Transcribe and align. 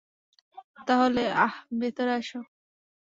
তাহলে, 0.87 1.21
আহ, 1.37 1.53
ভেতরে 1.79 2.11
আসো। 2.19 2.39